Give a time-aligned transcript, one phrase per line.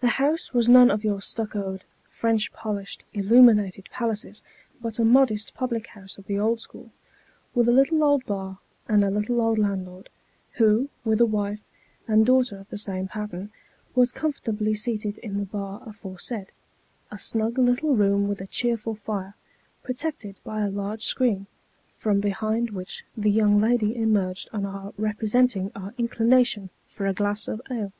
[0.00, 4.42] The house was none of your stuccoed, French polished, illuminated palaces,
[4.82, 6.90] but a modest public house of the old school,
[7.54, 10.08] with a little old bar, and a little old landlord,
[10.54, 11.60] who, with a wife
[12.08, 13.52] and daughter of the same pattern,
[13.94, 16.50] was comfortably seated in the bar aforesaid
[17.12, 19.36] a snug little room with a cheerful fire,
[19.84, 21.46] protected by a large screen:
[21.96, 27.14] from behind which the young lady emerged on our represent ing our inclination for a
[27.14, 27.92] glass of ale.